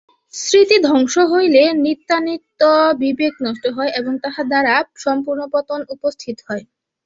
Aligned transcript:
স্মৃতিধ্বংস 0.33 1.15
হইলে 1.31 1.63
নিত্যানিত্য-বিবেক 1.83 3.33
নষ্ট 3.45 3.63
হয় 3.75 3.91
এবং 3.99 4.13
তাহা 4.23 4.41
দ্বারা 4.49 4.73
সম্পূর্ণ 4.97 5.41
পতন 5.53 5.79
উপস্থিত 5.95 6.37
হয়। 6.47 6.63